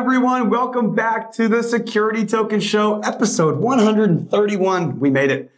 [0.00, 0.48] Everyone.
[0.48, 4.98] Welcome back to the Security Token Show, episode 131.
[4.98, 5.52] We made it.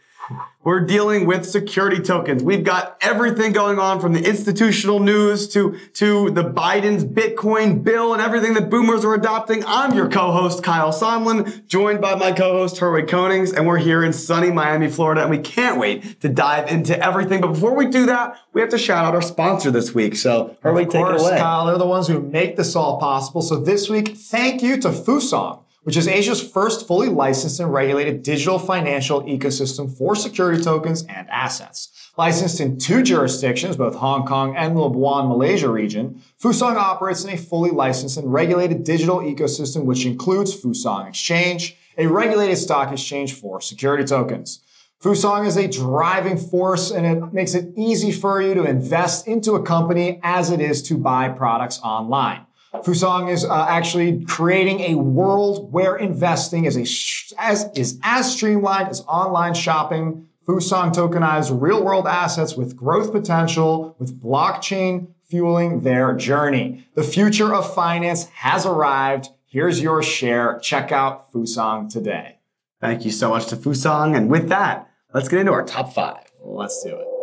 [0.63, 2.41] We're dealing with security tokens.
[2.41, 8.13] We've got everything going on from the institutional news to, to the Biden's Bitcoin bill
[8.13, 9.65] and everything that boomers are adopting.
[9.67, 14.13] I'm your co-host, Kyle Sonlin, joined by my co-host, Herwig Konings, and we're here in
[14.13, 17.41] sunny Miami, Florida, and we can't wait to dive into everything.
[17.41, 20.15] But before we do that, we have to shout out our sponsor this week.
[20.15, 21.37] So, Herwig, take it away.
[21.37, 23.41] Kyle, they're the ones who make this all possible.
[23.41, 28.23] So this week, thank you to Fusang which is Asia's first fully licensed and regulated
[28.23, 32.11] digital financial ecosystem for security tokens and assets.
[32.17, 37.31] Licensed in two jurisdictions, both Hong Kong and the Labuan, Malaysia region, Fusang operates in
[37.31, 43.33] a fully licensed and regulated digital ecosystem, which includes Fusang Exchange, a regulated stock exchange
[43.33, 44.61] for security tokens.
[45.03, 49.53] Fusang is a driving force and it makes it easy for you to invest into
[49.53, 52.45] a company as it is to buy products online.
[52.81, 58.33] Fusang is uh, actually creating a world where investing is a sh- as is as
[58.33, 60.27] streamlined as online shopping.
[60.47, 66.85] Fusang tokenized real world assets with growth potential, with blockchain fueling their journey.
[66.95, 69.29] The future of finance has arrived.
[69.45, 70.59] Here's your share.
[70.61, 72.39] Check out Fusang today.
[72.81, 74.17] Thank you so much to Fusang.
[74.17, 76.25] And with that, let's get into our top five.
[76.43, 77.22] Let's do it.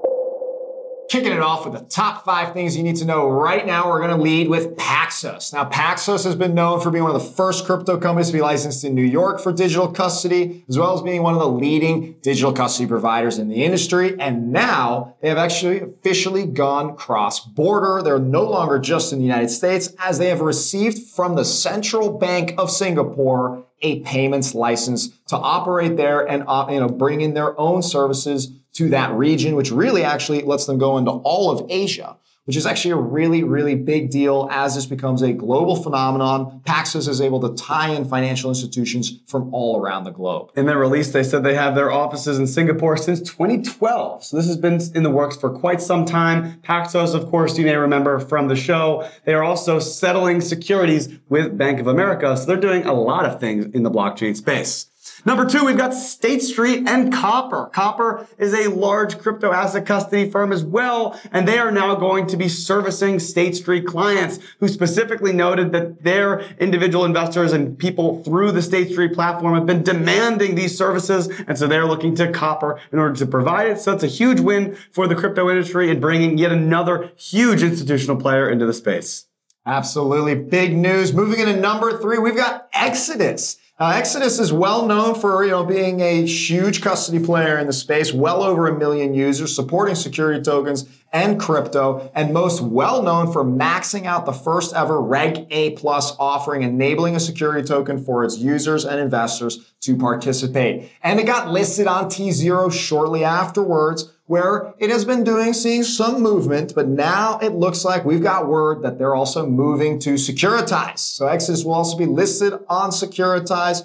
[1.11, 3.99] Kicking it off with the top five things you need to know right now, we're
[3.99, 5.53] going to lead with Paxos.
[5.53, 8.41] Now, Paxos has been known for being one of the first crypto companies to be
[8.41, 12.13] licensed in New York for digital custody, as well as being one of the leading
[12.23, 14.21] digital custody providers in the industry.
[14.21, 18.03] And now they have actually officially gone cross border.
[18.05, 22.19] They're no longer just in the United States, as they have received from the Central
[22.19, 27.35] Bank of Singapore a payments license to operate there and uh, you know bring in
[27.35, 31.67] their own services to that region, which really actually lets them go into all of
[31.71, 36.61] Asia, which is actually a really, really big deal as this becomes a global phenomenon.
[36.65, 40.51] Paxos is able to tie in financial institutions from all around the globe.
[40.57, 44.25] In their release, they said they have their offices in Singapore since 2012.
[44.25, 46.61] So this has been in the works for quite some time.
[46.63, 51.57] Paxos, of course, you may remember from the show, they are also settling securities with
[51.57, 52.37] Bank of America.
[52.37, 54.90] So they're doing a lot of things in the blockchain space.
[55.25, 57.67] Number two, we've got State Street and Copper.
[57.67, 62.27] Copper is a large crypto asset custody firm as well, and they are now going
[62.29, 68.23] to be servicing State Street clients who specifically noted that their individual investors and people
[68.23, 72.31] through the State Street platform have been demanding these services, and so they're looking to
[72.33, 73.79] Copper in order to provide it.
[73.79, 78.17] So it's a huge win for the crypto industry and bringing yet another huge institutional
[78.17, 79.27] player into the space.
[79.67, 80.35] Absolutely.
[80.35, 81.13] Big news.
[81.13, 83.59] Moving into number three, we've got Exodus.
[83.81, 87.73] Uh, Exodus is well known for you know being a huge custody player in the
[87.73, 93.33] space, well over a million users, supporting security tokens and crypto, and most well known
[93.33, 98.23] for maxing out the first ever Reg A plus offering, enabling a security token for
[98.23, 100.91] its users and investors to participate.
[101.03, 106.23] And it got listed on T0 shortly afterwards where it has been doing, seeing some
[106.23, 111.01] movement, but now it looks like we've got word that they're also moving to Securitize.
[111.01, 113.83] So Exodus will also be listed on Securitize.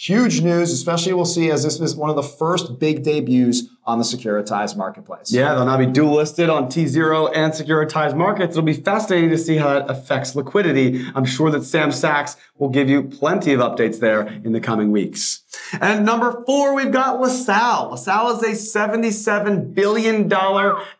[0.00, 3.98] Huge news, especially we'll see as this is one of the first big debuts on
[3.98, 5.32] the Securitize marketplace.
[5.32, 8.52] Yeah, they'll now be dual listed on T0 and Securitize Markets.
[8.52, 11.04] It'll be fascinating to see how that affects liquidity.
[11.16, 14.92] I'm sure that Sam Sachs will give you plenty of updates there in the coming
[14.92, 15.42] weeks.
[15.80, 17.90] And number four, we've got LaSalle.
[17.90, 20.32] LaSalle is a $77 billion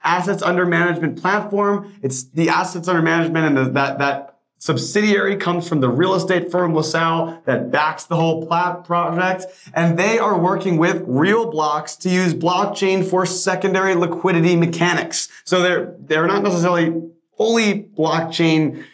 [0.02, 1.94] assets under management platform.
[2.02, 6.50] It's the assets under management and the, that, that subsidiary comes from the real estate
[6.50, 9.46] firm LaSalle that backs the whole plat project.
[9.74, 15.28] And they are working with RealBlocks to use blockchain for secondary liquidity mechanics.
[15.44, 18.84] So they're, they're not necessarily fully blockchain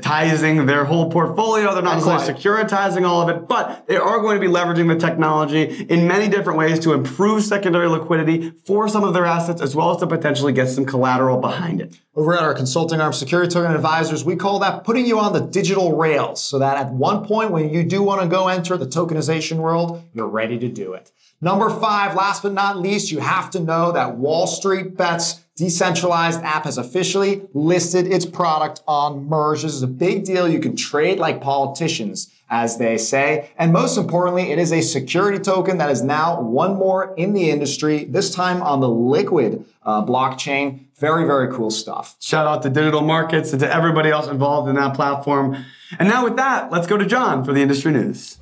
[0.00, 1.74] securitizing their whole portfolio.
[1.74, 4.98] They're not necessarily securitizing all of it, but they are going to be leveraging the
[4.98, 9.74] technology in many different ways to improve secondary liquidity for some of their assets, as
[9.74, 11.98] well as to potentially get some collateral behind it.
[12.14, 15.40] Over at our consulting arm, Security Token Advisors, we call that putting you on the
[15.40, 18.86] digital rails so that at one point when you do want to go enter the
[18.86, 21.10] tokenization world, you're ready to do it.
[21.40, 26.42] Number five, last but not least, you have to know that Wall Street Bets decentralized
[26.42, 29.62] app has officially listed its product on Merge.
[29.62, 30.48] This is a big deal.
[30.48, 33.50] You can trade like politicians, as they say.
[33.56, 37.50] And most importantly, it is a security token that is now one more in the
[37.50, 40.86] industry, this time on the Liquid uh, blockchain.
[40.96, 42.16] Very, very cool stuff.
[42.18, 45.64] Shout out to Digital Markets and to everybody else involved in that platform.
[45.98, 48.38] And now with that, let's go to John for the industry news.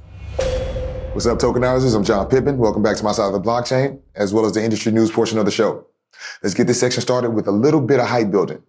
[1.12, 1.94] What's up, tokenizers?
[1.94, 2.56] I'm John Pippin.
[2.56, 5.38] Welcome back to my side of the blockchain, as well as the industry news portion
[5.38, 5.86] of the show.
[6.42, 8.62] Let's get this section started with a little bit of hype building.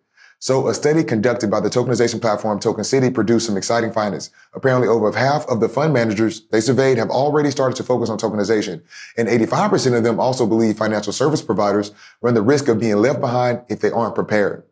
[0.43, 4.29] So a study conducted by the tokenization platform Token City produced some exciting findings.
[4.53, 8.17] Apparently over half of the fund managers they surveyed have already started to focus on
[8.17, 8.81] tokenization.
[9.17, 13.21] And 85% of them also believe financial service providers run the risk of being left
[13.21, 14.63] behind if they aren't prepared.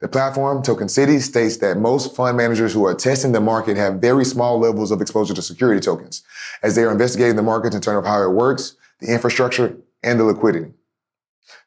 [0.00, 3.94] The platform, Token City, states that most fund managers who are testing the market have
[3.94, 6.22] very small levels of exposure to security tokens,
[6.62, 10.20] as they are investigating the market in terms of how it works, the infrastructure, and
[10.20, 10.70] the liquidity.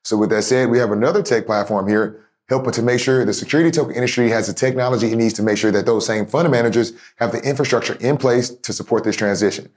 [0.04, 3.34] So with that said, we have another tech platform here helping to make sure the
[3.34, 6.50] security token industry has the technology it needs to make sure that those same fund
[6.50, 9.70] managers have the infrastructure in place to support this transition.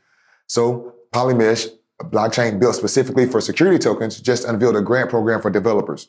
[0.47, 1.69] So Polymesh,
[2.01, 6.09] a blockchain built specifically for security tokens, just unveiled a grant program for developers.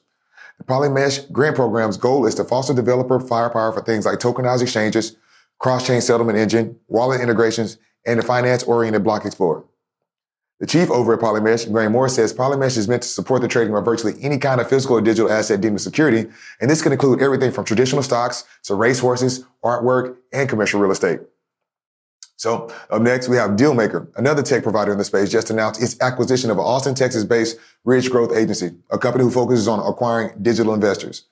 [0.57, 5.18] The Polymesh grant program's goal is to foster developer firepower for things like tokenized exchanges,
[5.60, 9.63] cross-chain settlement engine, wallet integrations, and the finance-oriented block explorer.
[10.63, 13.75] The chief over at Polymesh, Graham Moore, says Polymesh is meant to support the trading
[13.75, 16.31] of virtually any kind of physical or digital asset deemed a security,
[16.62, 21.19] and this can include everything from traditional stocks to racehorses, artwork, and commercial real estate.
[22.38, 26.00] So up next, we have Dealmaker, another tech provider in the space, just announced its
[26.00, 30.74] acquisition of an Austin, Texas-based Ridge Growth Agency, a company who focuses on acquiring digital
[30.74, 31.25] investors.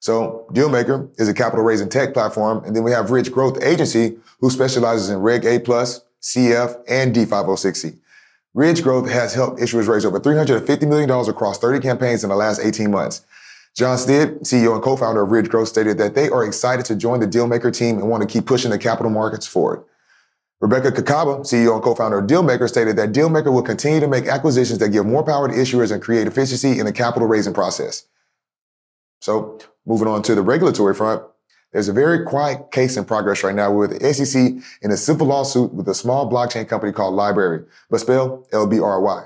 [0.00, 4.18] So Dealmaker is a capital raising tech platform, and then we have Ridge Growth Agency,
[4.40, 8.00] who specializes in Reg A+, CF, and D506C.
[8.54, 12.60] Ridge Growth has helped issuers raise over $350 million across 30 campaigns in the last
[12.60, 13.24] 18 months.
[13.74, 17.20] John Stidd, CEO and co-founder of Ridge Growth, stated that they are excited to join
[17.20, 19.84] the Dealmaker team and want to keep pushing the capital markets forward.
[20.60, 24.78] Rebecca Kacaba, CEO and co-founder of Dealmaker, stated that Dealmaker will continue to make acquisitions
[24.80, 28.04] that give more power to issuers and create efficiency in the capital raising process.
[29.20, 31.22] So, moving on to the regulatory front,
[31.72, 34.52] there's a very quiet case in progress right now with the SEC
[34.82, 39.24] in a civil lawsuit with a small blockchain company called Library, but spelled L-B-R-Y.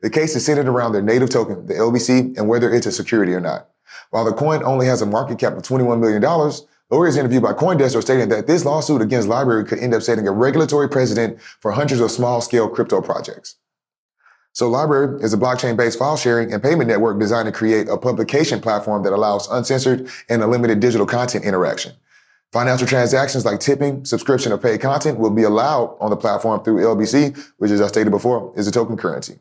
[0.00, 3.34] The case is centered around their native token, the LBC, and whether it's a security
[3.34, 3.68] or not.
[4.10, 6.22] While the coin only has a market cap of $21 million,
[6.90, 10.26] lawyers interviewed by Coindesk are stating that this lawsuit against Library could end up setting
[10.26, 13.56] a regulatory precedent for hundreds of small-scale crypto projects.
[14.54, 18.60] So Library is a blockchain-based file sharing and payment network designed to create a publication
[18.60, 21.92] platform that allows uncensored and unlimited digital content interaction.
[22.52, 26.82] Financial transactions like tipping, subscription, or paid content will be allowed on the platform through
[26.82, 29.38] LBC, which, as I stated before, is a token currency.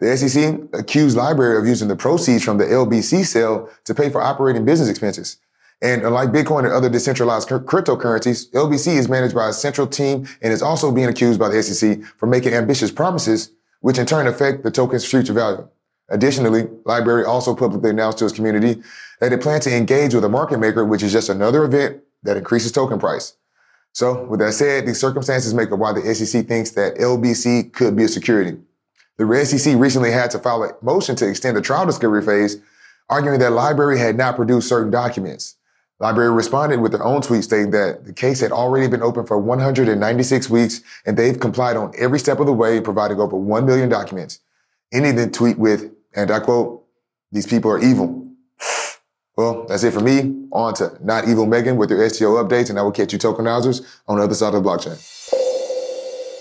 [0.00, 4.20] The SEC accused Library of using the proceeds from the LBC sale to pay for
[4.20, 5.36] operating business expenses.
[5.82, 10.52] And unlike Bitcoin and other decentralized cryptocurrencies, LBC is managed by a central team and
[10.52, 14.62] is also being accused by the SEC for making ambitious promises which in turn affect
[14.62, 15.68] the token's future value.
[16.08, 18.82] Additionally, Library also publicly announced to its community
[19.20, 22.36] that it plans to engage with a market maker, which is just another event that
[22.36, 23.34] increases token price.
[23.92, 27.96] So, with that said, these circumstances make up why the SEC thinks that LBC could
[27.96, 28.58] be a security.
[29.18, 32.56] The SEC recently had to file a motion to extend the trial discovery phase,
[33.08, 35.56] arguing that Library had not produced certain documents.
[36.00, 39.38] LBRY responded with their own tweet stating that the case had already been open for
[39.38, 43.90] 196 weeks and they've complied on every step of the way, providing over 1 million
[43.90, 44.40] documents.
[44.92, 46.86] Ending the tweet with, and I quote,
[47.30, 48.26] these people are evil.
[49.36, 50.46] Well, that's it for me.
[50.52, 53.86] On to Not Evil Megan with your STO updates, and I will catch you tokenizers
[54.08, 54.98] on the other side of the blockchain.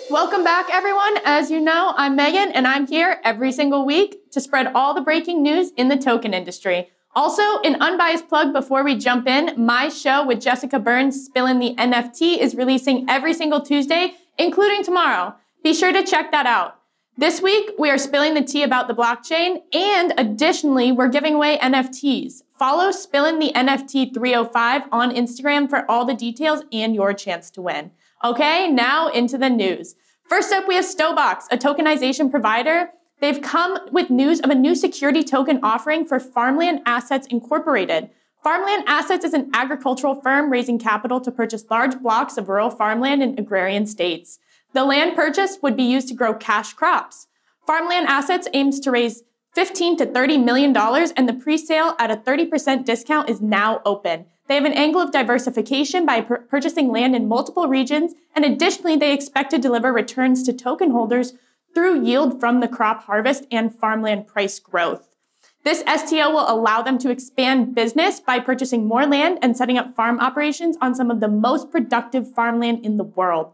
[0.10, 1.17] Welcome back, everyone.
[1.24, 5.01] As you know, I'm Megan, and I'm here every single week to spread all the
[5.01, 6.91] breaking news in the token industry.
[7.16, 11.75] Also, an unbiased plug before we jump in my show with Jessica Burns, Spillin' the
[11.75, 15.34] NFT, is releasing every single Tuesday, including tomorrow.
[15.63, 16.75] Be sure to check that out.
[17.18, 21.58] This week, we are spilling the tea about the blockchain, and additionally, we're giving away
[21.58, 22.44] NFTs.
[22.58, 27.62] Follow Spillin' the NFT 305 on Instagram for all the details and your chance to
[27.62, 27.92] win.
[28.24, 29.96] Okay, now into the news.
[30.30, 34.75] First up, we have Stobox, a tokenization provider They've come with news of a new
[34.75, 38.09] security token offering for Farmland Assets Incorporated.
[38.43, 43.21] Farmland Assets is an agricultural firm raising capital to purchase large blocks of rural farmland
[43.21, 44.39] in agrarian states.
[44.73, 47.27] The land purchase would be used to grow cash crops.
[47.67, 49.23] Farmland Assets aims to raise
[49.53, 54.25] 15 to 30 million dollars and the pre-sale at a 30% discount is now open.
[54.47, 58.95] They have an angle of diversification by pur- purchasing land in multiple regions and additionally
[58.95, 61.33] they expect to deliver returns to token holders
[61.73, 65.15] through yield from the crop harvest and farmland price growth.
[65.63, 69.95] This STO will allow them to expand business by purchasing more land and setting up
[69.95, 73.51] farm operations on some of the most productive farmland in the world.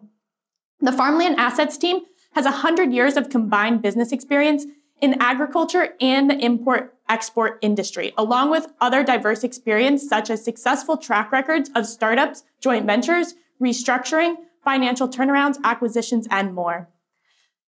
[0.79, 2.01] The Farmland Assets team
[2.33, 4.65] has 100 years of combined business experience
[5.01, 10.97] in agriculture and the import export industry, along with other diverse experience such as successful
[10.97, 16.89] track records of startups, joint ventures, restructuring, financial turnarounds, acquisitions, and more.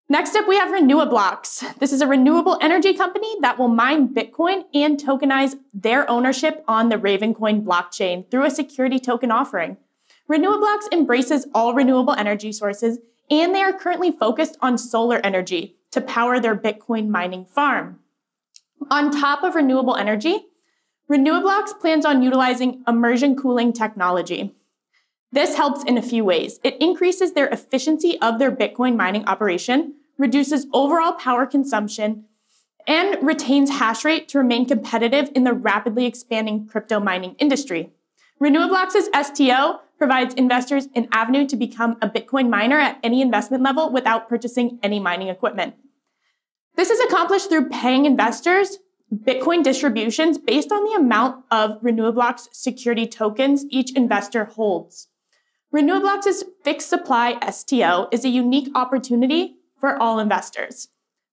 [0.09, 1.79] Next up, we have Renewablocks.
[1.81, 6.91] This is a renewable energy company that will mine Bitcoin and tokenize their ownership on
[6.91, 9.79] the Ravencoin blockchain through a security token offering.
[10.31, 13.01] Renewablocks embraces all renewable energy sources,
[13.33, 17.99] and they are currently focused on solar energy to power their Bitcoin mining farm.
[18.89, 20.47] On top of renewable energy,
[21.11, 24.55] Renewablocks plans on utilizing immersion cooling technology.
[25.33, 26.61] This helps in a few ways.
[26.63, 32.25] It increases their efficiency of their Bitcoin mining operation, reduces overall power consumption,
[32.87, 37.91] and retains hash rate to remain competitive in the rapidly expanding crypto mining industry.
[38.41, 43.91] Renewablocks' STO provides investors an avenue to become a Bitcoin miner at any investment level
[43.91, 45.75] without purchasing any mining equipment.
[46.77, 48.79] This is accomplished through paying investors
[49.15, 55.09] Bitcoin distributions based on the amount of Renewablocks security tokens each investor holds.
[55.75, 60.89] Renewablocks' fixed supply STO is a unique opportunity for all investors.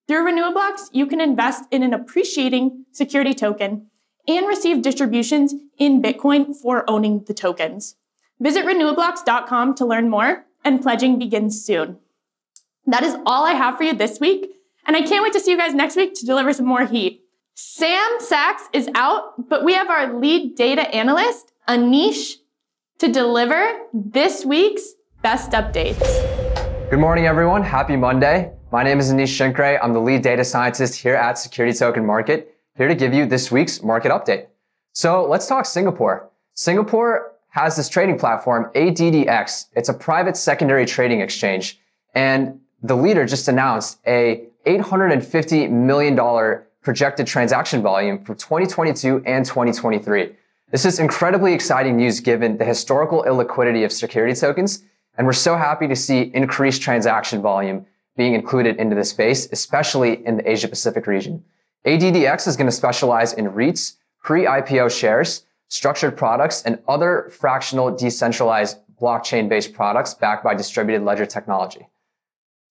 [0.08, 3.88] Through Renewablocks, you can invest in an appreciating security token
[4.28, 7.96] and receive distributions in Bitcoin for owning the tokens.
[8.40, 12.00] Visit renewablocks.com to learn more, and pledging begins soon.
[12.86, 14.50] That is all I have for you this week,
[14.86, 17.22] and I can't wait to see you guys next week to deliver some more heat.
[17.54, 22.38] Sam Sachs is out, but we have our lead data analyst, Anish
[23.04, 26.00] to deliver this week's best updates.
[26.90, 27.62] Good morning, everyone.
[27.62, 28.54] Happy Monday.
[28.72, 29.78] My name is Anish Shinkray.
[29.84, 33.52] I'm the lead data scientist here at Security Token Market, here to give you this
[33.52, 34.46] week's market update.
[34.94, 36.30] So let's talk Singapore.
[36.54, 39.66] Singapore has this trading platform, ADDX.
[39.74, 41.82] It's a private secondary trading exchange.
[42.16, 50.38] And the leader just announced a $850 million projected transaction volume for 2022 and 2023.
[50.74, 54.82] This is incredibly exciting news given the historical illiquidity of security tokens,
[55.15, 57.86] and we're so happy to see increased transaction volume
[58.18, 61.44] being included into the space, especially in the Asia Pacific region.
[61.86, 68.80] ADDX is going to specialize in REITs, pre-IPO shares, structured products, and other fractional decentralized
[69.00, 71.88] blockchain-based products backed by distributed ledger technology.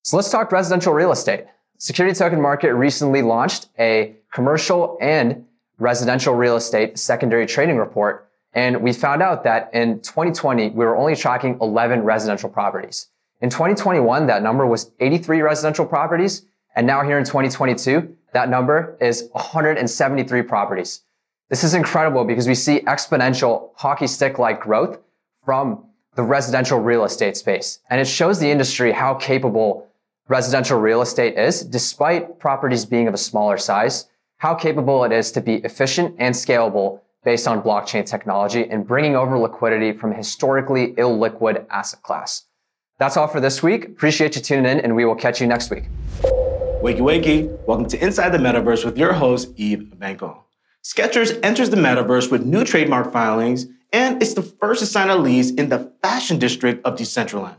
[0.02, 1.44] So let's talk residential real estate.
[1.78, 5.44] Security Token Market recently launched a commercial and
[5.79, 8.29] residential real estate secondary trading report.
[8.55, 13.09] And we found out that in 2020, we were only tracking 11 residential properties.
[13.41, 16.47] In 2021, that number was 83 residential properties.
[16.76, 21.02] And now here in 2022, that number is 173 properties.
[21.49, 24.99] This is incredible because we see exponential hockey stick like growth
[25.45, 27.81] from the residential real estate space.
[27.91, 29.88] And it shows the industry how capable
[30.29, 34.09] residential real estate is, despite properties being of a smaller size
[34.42, 39.14] how capable it is to be efficient and scalable based on blockchain technology and bringing
[39.14, 42.46] over liquidity from historically illiquid asset class.
[42.99, 43.84] That's all for this week.
[43.84, 45.84] Appreciate you tuning in, and we will catch you next week.
[46.82, 47.66] Wakey, wakey.
[47.68, 50.42] Welcome to Inside the Metaverse with your host, Eve Banko.
[50.82, 55.14] Skechers enters the metaverse with new trademark filings, and it's the first to sign a
[55.14, 57.58] lease in the fashion district of Decentraland.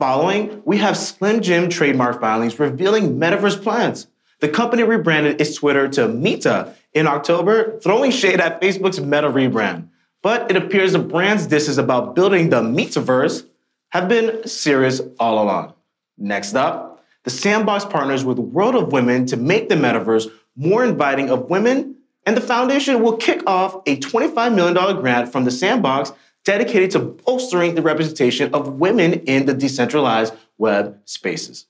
[0.00, 4.08] Following, we have Slim Jim trademark filings revealing metaverse plans.
[4.40, 9.88] The company rebranded its Twitter to Meta in October, throwing shade at Facebook's Meta rebrand.
[10.22, 13.46] But it appears the brand's disses about building the metaverse
[13.90, 15.74] have been serious all along.
[16.16, 21.30] Next up, the Sandbox partners with World of Women to make the metaverse more inviting
[21.30, 26.12] of women, and the foundation will kick off a $25 million grant from the Sandbox
[26.44, 31.66] dedicated to bolstering the representation of women in the decentralized web spaces.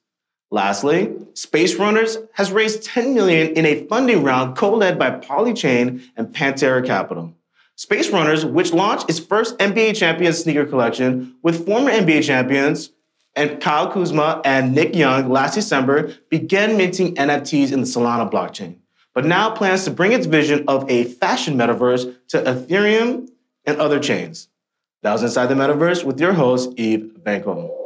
[0.53, 6.35] Lastly, Space Runners has raised 10 million in a funding round co-led by Polychain and
[6.35, 7.35] Pantera Capital.
[7.77, 12.91] Space Runners, which launched its first NBA champion sneaker collection with former NBA champions
[13.37, 18.79] and Kyle Kuzma and Nick Young last December, began minting NFTs in the Solana blockchain,
[19.15, 23.29] but now plans to bring its vision of a fashion metaverse to Ethereum
[23.65, 24.49] and other chains.
[25.03, 27.80] That was Inside the Metaverse with your host, Eve Banko.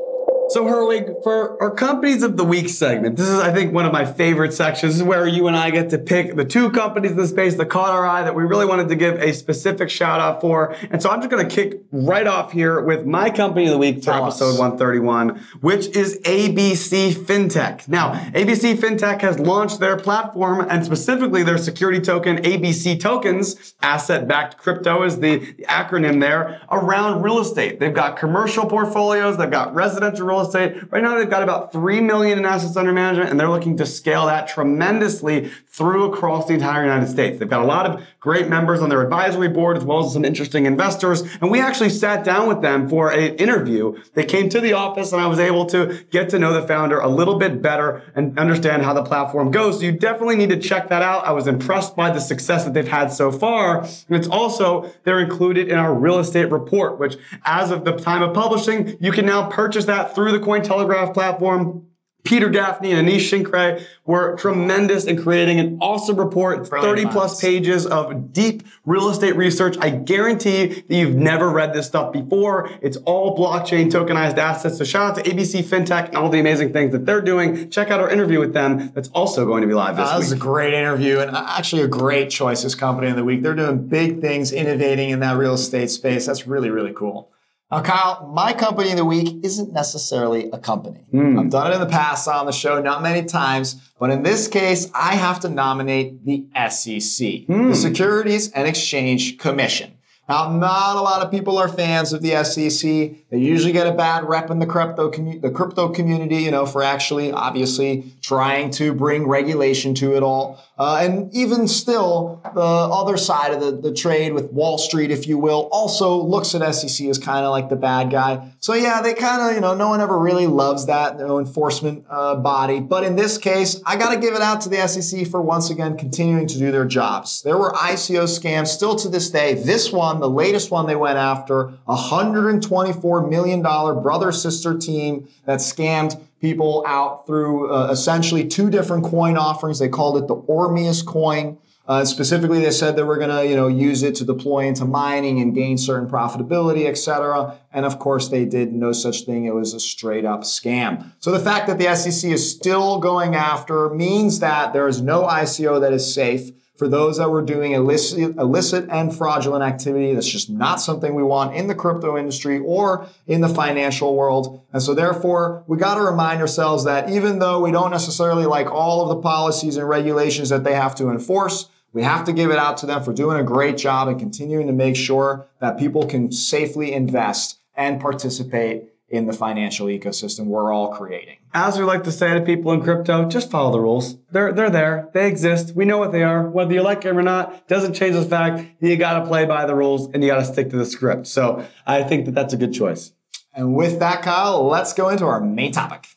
[0.48, 3.92] So, Herwig, for our companies of the week segment, this is, I think, one of
[3.92, 4.94] my favorite sections.
[4.94, 7.54] This is where you and I get to pick the two companies in the space
[7.56, 10.76] that caught our eye that we really wanted to give a specific shout out for.
[10.90, 13.78] And so I'm just going to kick right off here with my company of the
[13.78, 14.58] week for Tell episode us.
[14.58, 17.88] 131, which is ABC FinTech.
[17.88, 24.28] Now, ABC FinTech has launched their platform and specifically their security token, ABC Tokens, asset
[24.28, 27.80] backed crypto is the acronym there, around real estate.
[27.80, 30.92] They've got commercial portfolios, they've got residential real estate.
[30.92, 33.86] Right now, they've got about 3 million in assets under management, and they're looking to
[33.86, 37.38] scale that tremendously through across the entire United States.
[37.38, 40.24] They've got a lot of great members on their advisory board, as well as some
[40.24, 41.22] interesting investors.
[41.40, 43.96] And we actually sat down with them for an interview.
[44.14, 46.98] They came to the office, and I was able to get to know the founder
[47.00, 49.78] a little bit better and understand how the platform goes.
[49.78, 51.26] So you definitely need to check that out.
[51.26, 53.82] I was impressed by the success that they've had so far.
[53.82, 58.22] And it's also, they're included in our real estate report, which as of the time
[58.22, 61.86] of publishing, you can now purchase that through the Cointelegraph platform.
[62.24, 67.38] Peter Gaffney and Anish Shinkray were tremendous in creating an awesome report, Brilliant 30 plus
[67.38, 69.76] pages of deep real estate research.
[69.78, 72.70] I guarantee that you've never read this stuff before.
[72.80, 74.78] It's all blockchain tokenized assets.
[74.78, 77.68] So shout out to ABC FinTech and all the amazing things that they're doing.
[77.68, 78.90] Check out our interview with them.
[78.94, 81.44] That's also going to be live this Uh, That was a great interview and uh,
[81.46, 83.42] actually a great choice as company of the week.
[83.42, 86.24] They're doing big things, innovating in that real estate space.
[86.24, 87.30] That's really, really cool.
[87.74, 91.00] Now, Kyle, my company of the week isn't necessarily a company.
[91.10, 91.40] Hmm.
[91.40, 94.46] I've done it in the past on the show, not many times, but in this
[94.46, 97.72] case, I have to nominate the SEC, the hmm.
[97.72, 99.93] Securities and Exchange Commission.
[100.28, 102.82] Now, not a lot of people are fans of the SEC.
[103.30, 106.64] They usually get a bad rep in the crypto commu- the crypto community, you know,
[106.64, 110.62] for actually obviously trying to bring regulation to it all.
[110.76, 115.28] Uh, and even still, the other side of the, the trade with Wall Street, if
[115.28, 118.50] you will, also looks at SEC as kind of like the bad guy.
[118.58, 122.36] So yeah, they kind of, you know, no one ever really loves that enforcement uh,
[122.36, 122.80] body.
[122.80, 125.70] But in this case, I got to give it out to the SEC for once
[125.70, 127.42] again continuing to do their jobs.
[127.42, 129.54] There were ICO scams still to this day.
[129.54, 135.60] This one, the latest one they went after, a $124 million brother sister team that
[135.60, 139.78] scammed people out through uh, essentially two different coin offerings.
[139.78, 141.58] They called it the Ormeus coin.
[141.86, 144.86] Uh, specifically, they said they were going to, you know, use it to deploy into
[144.86, 147.58] mining and gain certain profitability, et cetera.
[147.72, 149.44] And of course, they did no such thing.
[149.44, 151.12] It was a straight up scam.
[151.18, 155.24] So the fact that the SEC is still going after means that there is no
[155.24, 160.12] ICO that is safe for those that were doing illicit, illicit and fraudulent activity.
[160.12, 164.62] That's just not something we want in the crypto industry or in the financial world.
[164.72, 168.70] And so therefore, we got to remind ourselves that even though we don't necessarily like
[168.70, 172.50] all of the policies and regulations that they have to enforce, we have to give
[172.50, 175.78] it out to them for doing a great job and continuing to make sure that
[175.78, 181.36] people can safely invest and participate in the financial ecosystem we're all creating.
[181.52, 184.16] As we like to say to people in crypto, just follow the rules.
[184.32, 185.10] They're, they're there.
[185.12, 185.74] They exist.
[185.76, 186.48] We know what they are.
[186.48, 189.66] Whether you like them or not, doesn't change the fact you got to play by
[189.66, 191.26] the rules and you got to stick to the script.
[191.26, 193.12] So I think that that's a good choice.
[193.52, 196.08] And with that, Kyle, let's go into our main topic.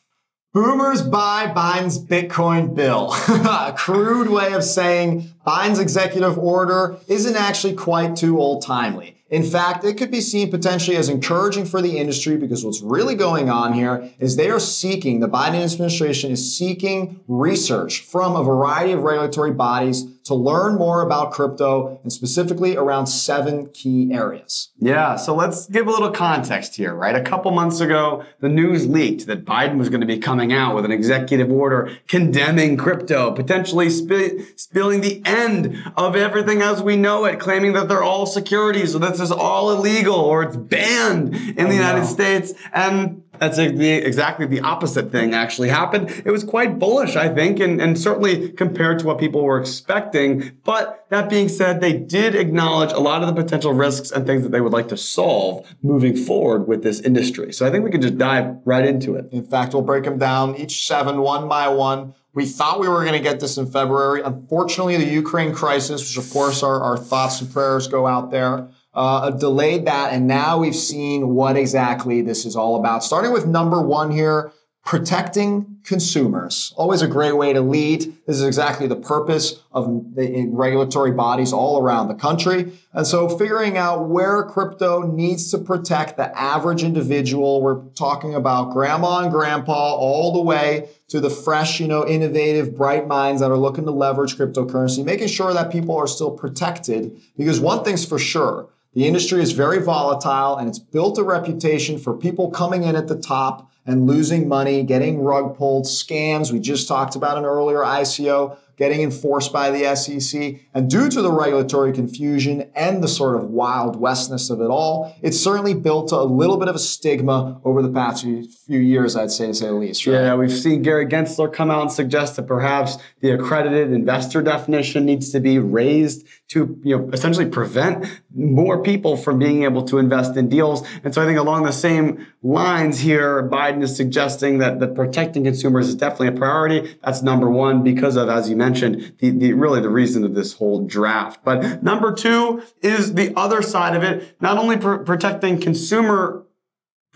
[0.52, 3.12] Boomers buy Biden's Bitcoin bill.
[3.28, 9.17] a crude way of saying Biden's executive order isn't actually quite too old timely.
[9.30, 13.14] In fact, it could be seen potentially as encouraging for the industry because what's really
[13.14, 18.42] going on here is they are seeking, the Biden administration is seeking research from a
[18.42, 24.70] variety of regulatory bodies to learn more about crypto and specifically around seven key areas.
[24.78, 27.14] Yeah, so let's give a little context here, right?
[27.14, 30.74] A couple months ago, the news leaked that Biden was going to be coming out
[30.74, 36.96] with an executive order condemning crypto, potentially spi- spilling the end of everything as we
[36.96, 41.34] know it, claiming that they're all securities, so this is all illegal or it's banned
[41.34, 42.52] in the United States.
[42.72, 46.10] And that's the, exactly the opposite thing actually happened.
[46.24, 50.52] It was quite bullish, I think, and, and certainly compared to what people were expecting.
[50.64, 54.42] But that being said, they did acknowledge a lot of the potential risks and things
[54.42, 57.52] that they would like to solve moving forward with this industry.
[57.52, 59.28] So I think we can just dive right into it.
[59.32, 62.14] In fact, we'll break them down each seven one by one.
[62.34, 64.22] We thought we were going to get this in February.
[64.22, 68.68] Unfortunately, the Ukraine crisis, which of course our, our thoughts and prayers go out there,
[68.98, 70.12] uh, delayed that.
[70.12, 73.04] And now we've seen what exactly this is all about.
[73.04, 74.50] Starting with number one here,
[74.84, 76.72] protecting consumers.
[76.76, 78.00] Always a great way to lead.
[78.26, 82.72] This is exactly the purpose of the regulatory bodies all around the country.
[82.92, 87.62] And so figuring out where crypto needs to protect the average individual.
[87.62, 92.76] We're talking about grandma and grandpa all the way to the fresh, you know, innovative,
[92.76, 97.16] bright minds that are looking to leverage cryptocurrency, making sure that people are still protected.
[97.36, 101.98] Because one thing's for sure, The industry is very volatile and it's built a reputation
[101.98, 106.52] for people coming in at the top and losing money, getting rug pulled, scams.
[106.52, 110.60] We just talked about an earlier ICO getting enforced by the SEC.
[110.72, 115.14] And due to the regulatory confusion and the sort of wild westness of it all,
[115.20, 119.32] it's certainly built a little bit of a stigma over the past few, years, I'd
[119.32, 120.06] say, to say the least.
[120.06, 120.14] Right?
[120.14, 125.04] Yeah, we've seen Gary Gensler come out and suggest that perhaps the accredited investor definition
[125.04, 129.98] needs to be raised to you know essentially prevent more people from being able to
[129.98, 130.86] invest in deals.
[131.02, 135.44] And so I think along the same lines here, Biden is suggesting that, that protecting
[135.44, 136.96] consumers is definitely a priority.
[137.04, 140.54] That's number one because of, as you mentioned, the, the really the reason of this
[140.54, 141.44] whole draft.
[141.44, 146.44] But number two is the other side of it, not only pr- protecting consumer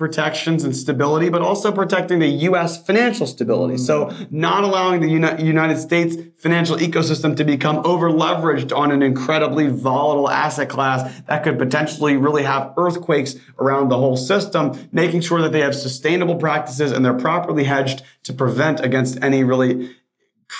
[0.02, 2.82] protections and stability, but also protecting the U.S.
[2.84, 3.76] financial stability.
[3.76, 9.02] So, not allowing the Uni- United States financial ecosystem to become over leveraged on an
[9.02, 15.20] incredibly volatile asset class that could potentially really have earthquakes around the whole system, making
[15.20, 19.94] sure that they have sustainable practices and they're properly hedged to prevent against any really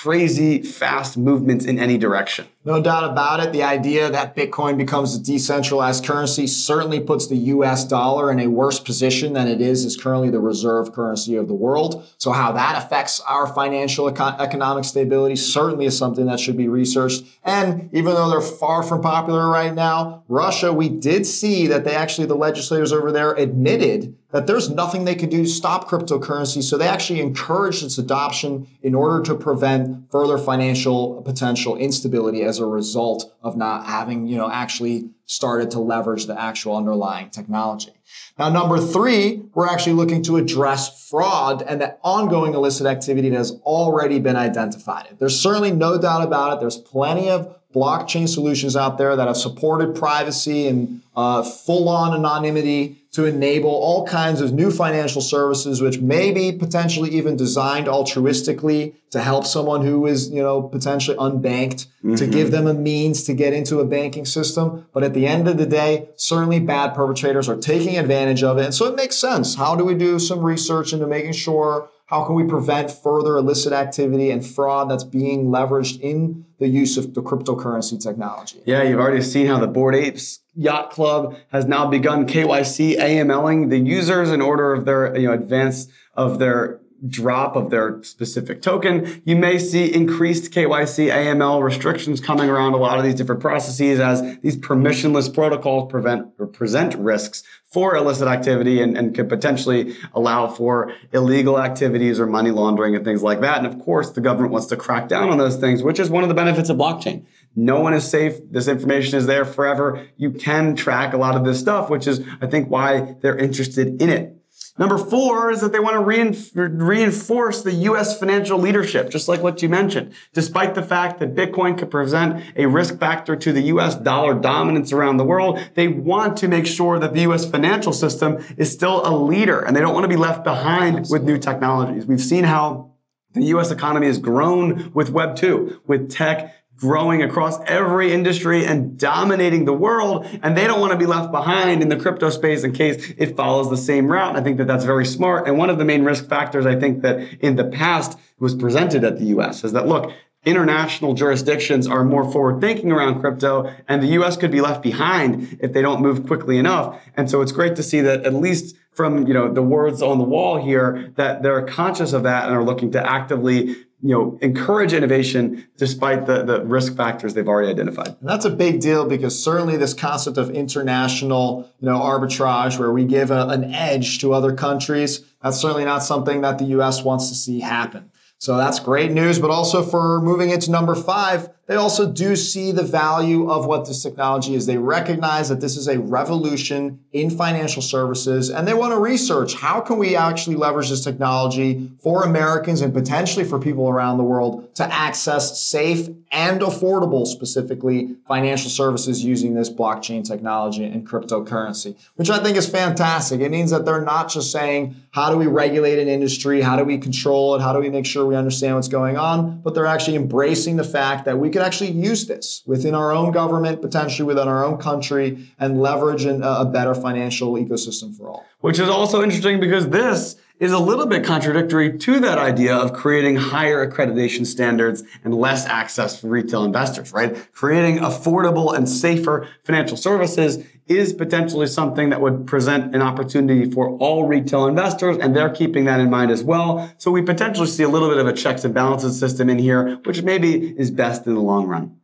[0.01, 2.47] crazy fast movements in any direction.
[2.65, 3.51] No doubt about it.
[3.51, 8.47] The idea that Bitcoin becomes a decentralized currency certainly puts the US dollar in a
[8.47, 12.05] worse position than it is as currently the reserve currency of the world.
[12.17, 16.69] So how that affects our financial econ- economic stability certainly is something that should be
[16.69, 17.25] researched.
[17.43, 21.95] And even though they're far from popular right now, Russia, we did see that they
[21.95, 26.63] actually, the legislators over there admitted that there's nothing they could do to stop cryptocurrency.
[26.63, 32.52] So they actually encouraged its adoption in order to prevent further financial potential instability as
[32.59, 37.91] a result of not having, you know, actually started to leverage the actual underlying technology.
[38.37, 43.37] Now, number three, we're actually looking to address fraud and the ongoing illicit activity that
[43.37, 45.15] has already been identified.
[45.19, 46.59] There's certainly no doubt about it.
[46.59, 52.13] There's plenty of blockchain solutions out there that have supported privacy and uh, full on
[52.13, 57.85] anonymity to enable all kinds of new financial services, which may be potentially even designed
[57.85, 62.15] altruistically to help someone who is, you know, potentially unbanked, mm-hmm.
[62.15, 64.87] to give them a means to get into a banking system.
[64.93, 68.65] But at the end of the day, certainly bad perpetrators are taking advantage of it.
[68.65, 69.55] And so it makes sense.
[69.55, 73.73] How do we do some research into making sure how can we prevent further illicit
[73.73, 78.61] activity and fraud that's being leveraged in the use of the cryptocurrency technology?
[78.65, 83.69] Yeah, you've already seen how the Bored Apes Yacht Club has now begun KYC AMLing
[83.69, 88.61] the users in order of their you know advance of their drop of their specific
[88.61, 89.21] token.
[89.25, 93.99] You may see increased KYC AML restrictions coming around a lot of these different processes
[93.99, 99.95] as these permissionless protocols prevent or present risks for illicit activity and, and could potentially
[100.13, 103.57] allow for illegal activities or money laundering and things like that.
[103.57, 106.23] And of course, the government wants to crack down on those things, which is one
[106.23, 107.25] of the benefits of blockchain.
[107.55, 108.35] No one is safe.
[108.49, 110.07] This information is there forever.
[110.17, 114.01] You can track a lot of this stuff, which is, I think, why they're interested
[114.01, 114.37] in it.
[114.77, 118.17] Number four is that they want to reinforce the U.S.
[118.17, 120.13] financial leadership, just like what you mentioned.
[120.33, 123.93] Despite the fact that Bitcoin could present a risk factor to the U.S.
[123.93, 127.45] dollar dominance around the world, they want to make sure that the U.S.
[127.49, 131.21] financial system is still a leader and they don't want to be left behind with
[131.21, 132.07] new technologies.
[132.07, 132.93] We've seen how
[133.33, 133.69] the U.S.
[133.69, 139.73] economy has grown with Web 2, with tech growing across every industry and dominating the
[139.73, 140.27] world.
[140.41, 143.37] And they don't want to be left behind in the crypto space in case it
[143.37, 144.35] follows the same route.
[144.35, 145.47] I think that that's very smart.
[145.47, 149.03] And one of the main risk factors I think that in the past was presented
[149.03, 150.11] at the US is that look,
[150.45, 155.57] international jurisdictions are more forward thinking around crypto and the US could be left behind
[155.61, 157.01] if they don't move quickly enough.
[157.15, 160.17] And so it's great to see that at least from you know the words on
[160.17, 164.37] the wall here that they're conscious of that and are looking to actively you know
[164.41, 168.09] encourage innovation despite the, the risk factors they've already identified.
[168.19, 172.91] And that's a big deal because certainly this concept of international you know arbitrage where
[172.91, 177.03] we give a, an edge to other countries that's certainly not something that the us
[177.03, 178.11] wants to see happen.
[178.37, 182.73] So that's great news but also for moving into number five they also do see
[182.73, 184.65] the value of what this technology is.
[184.65, 189.55] They recognize that this is a revolution in financial services and they want to research
[189.55, 194.23] how can we actually leverage this technology for Americans and potentially for people around the
[194.23, 201.95] world to access safe and affordable, specifically financial services using this blockchain technology and cryptocurrency,
[202.15, 203.39] which I think is fantastic.
[203.39, 206.61] It means that they're not just saying, how do we regulate an industry?
[206.61, 207.61] How do we control it?
[207.61, 209.61] How do we make sure we understand what's going on?
[209.61, 213.31] But they're actually embracing the fact that we could actually use this within our own
[213.31, 218.45] government, potentially within our own country, and leverage a better financial ecosystem for all.
[218.59, 222.93] Which is also interesting because this is a little bit contradictory to that idea of
[222.93, 227.51] creating higher accreditation standards and less access for retail investors, right?
[227.51, 233.97] Creating affordable and safer financial services is potentially something that would present an opportunity for
[233.97, 236.89] all retail investors, and they're keeping that in mind as well.
[236.97, 239.99] So we potentially see a little bit of a checks and balances system in here,
[240.05, 241.97] which maybe is best in the long run.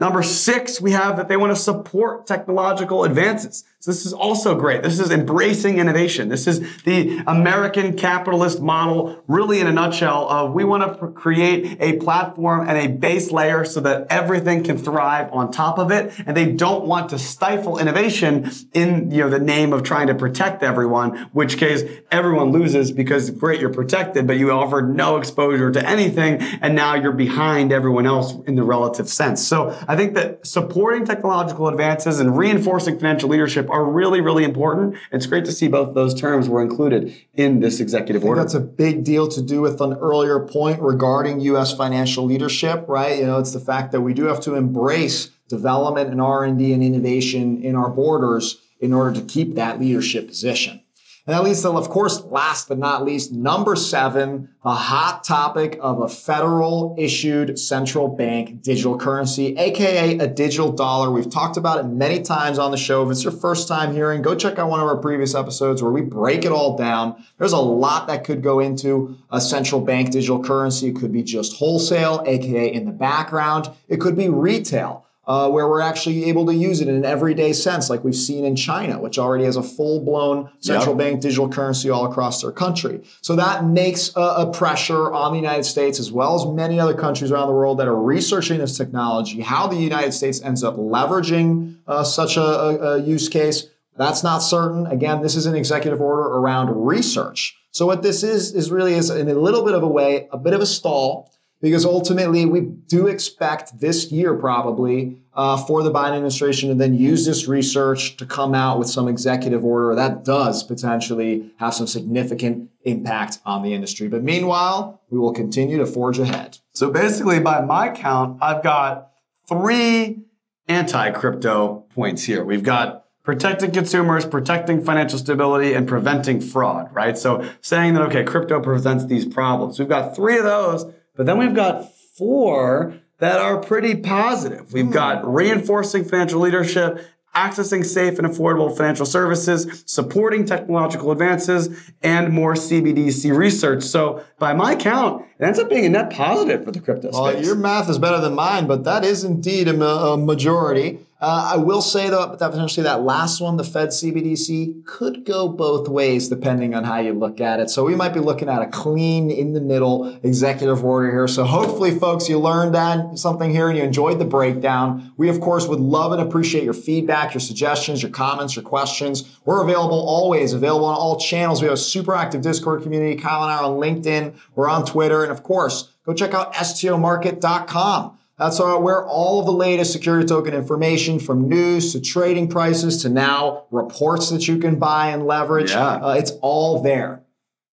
[0.00, 3.64] Number six, we have that they want to support technological advances.
[3.86, 4.82] So this is also great.
[4.82, 6.28] This is embracing innovation.
[6.28, 11.76] This is the American capitalist model, really in a nutshell of we want to create
[11.78, 16.12] a platform and a base layer so that everything can thrive on top of it.
[16.26, 20.16] And they don't want to stifle innovation in, you know, the name of trying to
[20.16, 25.70] protect everyone, which case everyone loses because great, you're protected, but you offered no exposure
[25.70, 26.42] to anything.
[26.60, 29.46] And now you're behind everyone else in the relative sense.
[29.46, 34.96] So I think that supporting technological advances and reinforcing financial leadership are really, really important.
[35.12, 38.40] It's great to see both those terms were included in this executive order.
[38.40, 41.76] that's a big deal to do with an earlier point regarding U.S.
[41.76, 43.18] financial leadership, right?
[43.18, 46.82] You know, it's the fact that we do have to embrace development and R&D and
[46.82, 50.80] innovation in our borders in order to keep that leadership position.
[51.26, 55.76] And that leads to, of course, last but not least, number seven, a hot topic
[55.80, 61.10] of a federal issued central bank digital currency, aka a digital dollar.
[61.10, 63.04] We've talked about it many times on the show.
[63.04, 65.90] If it's your first time hearing, go check out one of our previous episodes where
[65.90, 67.20] we break it all down.
[67.38, 70.88] There's a lot that could go into a central bank digital currency.
[70.88, 73.68] It could be just wholesale, aka in the background.
[73.88, 77.52] It could be retail uh, where we're actually able to use it in an everyday
[77.52, 80.98] sense, like we've seen in China, which already has a full blown central Yep.
[80.98, 83.02] bank digital currency all across their country.
[83.22, 86.94] So that makes a, a pressure on the United States as well as many other
[86.94, 90.76] countries around the world that are researching this technology, how the United States ends up
[90.76, 93.66] leveraging uh, such a, a, a use case.
[93.96, 94.86] That's not certain.
[94.86, 97.56] Again, this is an executive order around research.
[97.72, 100.38] So what this is, is really is in a little bit of a way, a
[100.38, 105.90] bit of a stall because ultimately we do expect this year probably uh, for the
[105.90, 110.24] Biden administration to then use this research to come out with some executive order that
[110.24, 114.08] does potentially have some significant impact on the industry.
[114.08, 116.58] But meanwhile, we will continue to forge ahead.
[116.72, 119.10] So basically, by my count, I've got
[119.48, 120.24] three
[120.68, 122.44] anti crypto points here.
[122.44, 127.18] We've got protecting consumers, protecting financial stability, and preventing fraud, right?
[127.18, 129.78] So saying that, okay, crypto presents these problems.
[129.78, 130.84] We've got three of those,
[131.16, 134.72] but then we've got four that are pretty positive.
[134.72, 134.92] We've hmm.
[134.92, 137.00] got reinforcing financial leadership.
[137.34, 143.82] Accessing safe and affordable financial services, supporting technological advances, and more CBDC research.
[143.82, 147.32] So, by my count, it ends up being a net positive for the crypto Well,
[147.32, 147.44] space.
[147.44, 151.05] your math is better than mine, but that is indeed a, ma- a majority.
[151.18, 155.48] Uh, I will say though that potentially that last one, the Fed CBDC, could go
[155.48, 157.70] both ways depending on how you look at it.
[157.70, 161.26] So we might be looking at a clean in the middle executive order here.
[161.26, 165.14] So hopefully, folks, you learned that something here and you enjoyed the breakdown.
[165.16, 169.38] We of course would love and appreciate your feedback, your suggestions, your comments, your questions.
[169.46, 171.62] We're available always, available on all channels.
[171.62, 173.16] We have a super active Discord community.
[173.16, 174.34] Kyle and I are on LinkedIn.
[174.54, 178.18] We're on Twitter, and of course, go check out stomarket.com.
[178.38, 183.08] That's where all of the latest security token information from news to trading prices to
[183.08, 185.70] now reports that you can buy and leverage.
[185.70, 185.96] Yeah.
[185.96, 187.22] Uh, it's all there.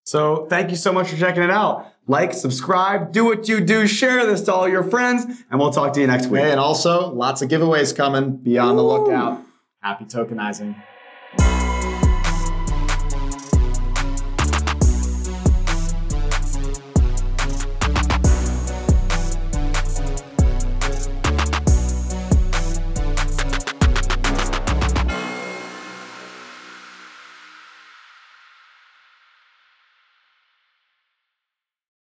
[0.05, 1.87] So thank you so much for checking it out.
[2.07, 5.93] Like, subscribe, do what you do, share this to all your friends, and we'll talk
[5.93, 6.41] to you next week.
[6.41, 8.37] Hey, and also lots of giveaways coming.
[8.37, 9.41] Be on the lookout.
[9.81, 10.75] Happy tokenizing.